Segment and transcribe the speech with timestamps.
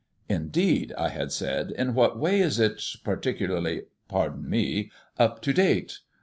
[0.27, 1.69] "Indeed?" I had said.
[1.77, 4.89] "In what way is it particularly pardon me
[5.19, 5.99] up to date?"